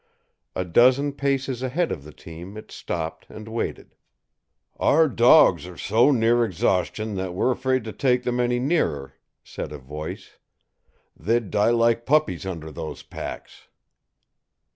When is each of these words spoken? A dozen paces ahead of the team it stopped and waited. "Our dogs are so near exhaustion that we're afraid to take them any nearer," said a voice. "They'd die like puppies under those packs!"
A 0.55 0.65
dozen 0.65 1.13
paces 1.13 1.61
ahead 1.61 1.91
of 1.91 2.03
the 2.03 2.11
team 2.11 2.57
it 2.57 2.71
stopped 2.71 3.27
and 3.29 3.47
waited. 3.47 3.93
"Our 4.77 5.07
dogs 5.07 5.67
are 5.67 5.77
so 5.77 6.09
near 6.09 6.43
exhaustion 6.43 7.13
that 7.17 7.35
we're 7.35 7.51
afraid 7.51 7.83
to 7.83 7.91
take 7.93 8.23
them 8.23 8.39
any 8.39 8.57
nearer," 8.57 9.13
said 9.43 9.71
a 9.71 9.77
voice. 9.77 10.37
"They'd 11.15 11.51
die 11.51 11.69
like 11.69 12.07
puppies 12.07 12.47
under 12.47 12.71
those 12.71 13.03
packs!" 13.03 13.67